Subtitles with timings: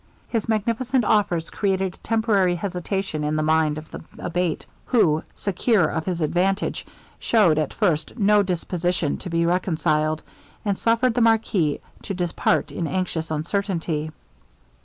[0.29, 5.85] His magnificent offers created a temporary hesitation in the mind of the Abate, who, secure
[5.85, 6.87] of his advantage,
[7.19, 10.23] shewed at first no disposition to be reconciled,
[10.65, 14.09] and suffered the marquis to depart in anxious uncertainty.